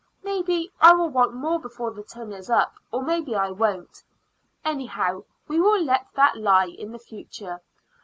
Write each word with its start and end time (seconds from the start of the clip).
Maybe 0.23 0.71
I 0.81 0.95
will 0.95 1.09
want 1.11 1.35
more 1.35 1.59
before 1.59 1.91
the 1.91 2.01
term 2.01 2.31
is 2.33 2.49
up, 2.49 2.73
or 2.91 3.03
maybe 3.03 3.35
I 3.35 3.51
won't. 3.51 4.01
Anyhow, 4.65 5.25
we 5.47 5.61
will 5.61 5.79
let 5.83 6.07
that 6.15 6.37
lie 6.37 6.69
in 6.69 6.91
the 6.91 6.97
future. 6.97 7.61